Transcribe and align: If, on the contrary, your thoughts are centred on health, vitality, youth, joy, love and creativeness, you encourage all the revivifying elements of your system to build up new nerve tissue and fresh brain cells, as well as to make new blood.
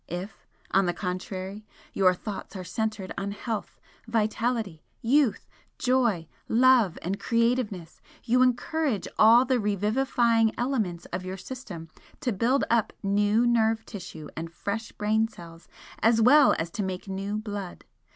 If, 0.09 0.47
on 0.71 0.87
the 0.87 0.95
contrary, 0.95 1.63
your 1.93 2.15
thoughts 2.15 2.55
are 2.55 2.63
centred 2.63 3.13
on 3.19 3.29
health, 3.29 3.79
vitality, 4.07 4.81
youth, 5.03 5.47
joy, 5.77 6.27
love 6.49 6.97
and 7.03 7.19
creativeness, 7.19 8.01
you 8.23 8.41
encourage 8.41 9.07
all 9.19 9.45
the 9.45 9.59
revivifying 9.59 10.55
elements 10.57 11.05
of 11.13 11.23
your 11.23 11.37
system 11.37 11.87
to 12.21 12.33
build 12.33 12.63
up 12.67 12.93
new 13.03 13.45
nerve 13.45 13.85
tissue 13.85 14.27
and 14.35 14.51
fresh 14.51 14.91
brain 14.91 15.27
cells, 15.27 15.67
as 15.99 16.19
well 16.19 16.55
as 16.57 16.71
to 16.71 16.81
make 16.81 17.07
new 17.07 17.37
blood. 17.37 17.85